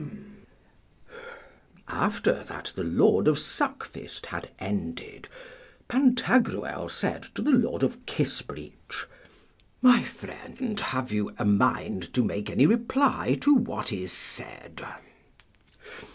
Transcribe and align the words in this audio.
After 1.87 2.43
that 2.45 2.71
the 2.73 2.83
Lord 2.83 3.27
of 3.27 3.37
Suckfist 3.37 4.25
had 4.25 4.49
ended, 4.57 5.27
Pantagruel 5.87 6.89
said 6.89 7.27
to 7.35 7.43
the 7.43 7.51
Lord 7.51 7.83
of 7.83 8.03
Kissbreech, 8.07 9.05
My 9.79 10.03
friend, 10.03 10.79
have 10.79 11.11
you 11.11 11.35
a 11.37 11.45
mind 11.45 12.11
to 12.15 12.23
make 12.23 12.49
any 12.49 12.65
reply 12.65 13.35
to 13.41 13.53
what 13.53 13.93
is 13.93 14.11
said? 14.11 14.83